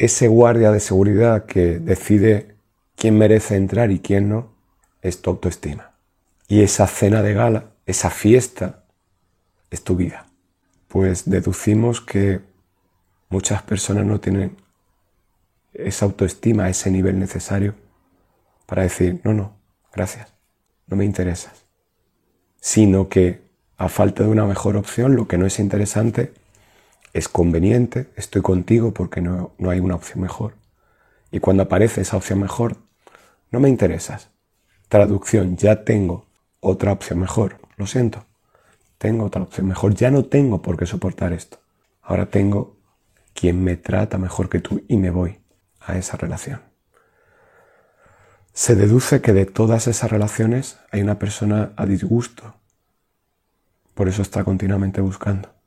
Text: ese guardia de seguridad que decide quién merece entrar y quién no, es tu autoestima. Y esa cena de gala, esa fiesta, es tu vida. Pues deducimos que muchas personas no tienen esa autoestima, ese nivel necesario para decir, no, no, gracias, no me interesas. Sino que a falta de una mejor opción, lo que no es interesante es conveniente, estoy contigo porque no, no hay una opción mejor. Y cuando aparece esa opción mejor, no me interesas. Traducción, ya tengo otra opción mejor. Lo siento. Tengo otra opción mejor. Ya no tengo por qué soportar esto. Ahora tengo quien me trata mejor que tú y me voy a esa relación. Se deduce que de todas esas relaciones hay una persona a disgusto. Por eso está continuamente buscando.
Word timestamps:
ese 0.00 0.28
guardia 0.28 0.72
de 0.72 0.80
seguridad 0.80 1.44
que 1.44 1.78
decide 1.78 2.56
quién 2.96 3.18
merece 3.18 3.56
entrar 3.56 3.90
y 3.90 4.00
quién 4.00 4.30
no, 4.30 4.54
es 5.02 5.20
tu 5.20 5.28
autoestima. 5.28 5.90
Y 6.48 6.62
esa 6.62 6.86
cena 6.86 7.20
de 7.22 7.34
gala, 7.34 7.72
esa 7.84 8.08
fiesta, 8.08 8.84
es 9.70 9.84
tu 9.84 9.96
vida. 9.96 10.26
Pues 10.88 11.28
deducimos 11.28 12.00
que 12.00 12.40
muchas 13.28 13.62
personas 13.62 14.06
no 14.06 14.20
tienen 14.20 14.56
esa 15.74 16.06
autoestima, 16.06 16.70
ese 16.70 16.90
nivel 16.90 17.18
necesario 17.18 17.74
para 18.64 18.84
decir, 18.84 19.20
no, 19.22 19.34
no, 19.34 19.52
gracias, 19.92 20.32
no 20.86 20.96
me 20.96 21.04
interesas. 21.04 21.66
Sino 22.58 23.10
que 23.10 23.42
a 23.76 23.90
falta 23.90 24.22
de 24.22 24.30
una 24.30 24.46
mejor 24.46 24.78
opción, 24.78 25.14
lo 25.14 25.28
que 25.28 25.36
no 25.36 25.44
es 25.44 25.58
interesante 25.58 26.32
es 27.12 27.28
conveniente, 27.28 28.10
estoy 28.16 28.42
contigo 28.42 28.92
porque 28.92 29.20
no, 29.20 29.52
no 29.58 29.70
hay 29.70 29.80
una 29.80 29.94
opción 29.94 30.20
mejor. 30.20 30.54
Y 31.30 31.40
cuando 31.40 31.62
aparece 31.62 32.00
esa 32.00 32.16
opción 32.16 32.40
mejor, 32.40 32.76
no 33.50 33.60
me 33.60 33.68
interesas. 33.68 34.30
Traducción, 34.88 35.56
ya 35.56 35.84
tengo 35.84 36.26
otra 36.60 36.92
opción 36.92 37.18
mejor. 37.18 37.58
Lo 37.76 37.86
siento. 37.86 38.24
Tengo 38.98 39.24
otra 39.24 39.42
opción 39.42 39.66
mejor. 39.66 39.94
Ya 39.94 40.10
no 40.10 40.24
tengo 40.24 40.62
por 40.62 40.76
qué 40.76 40.86
soportar 40.86 41.32
esto. 41.32 41.58
Ahora 42.02 42.26
tengo 42.26 42.76
quien 43.34 43.62
me 43.62 43.76
trata 43.76 44.18
mejor 44.18 44.48
que 44.48 44.60
tú 44.60 44.82
y 44.88 44.96
me 44.96 45.10
voy 45.10 45.40
a 45.80 45.96
esa 45.96 46.16
relación. 46.16 46.60
Se 48.52 48.74
deduce 48.74 49.20
que 49.20 49.32
de 49.32 49.46
todas 49.46 49.86
esas 49.86 50.10
relaciones 50.10 50.78
hay 50.90 51.00
una 51.02 51.18
persona 51.18 51.72
a 51.76 51.86
disgusto. 51.86 52.54
Por 53.94 54.08
eso 54.08 54.22
está 54.22 54.44
continuamente 54.44 55.00
buscando. 55.00 55.59